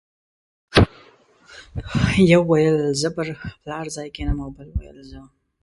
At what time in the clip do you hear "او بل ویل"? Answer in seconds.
4.43-4.99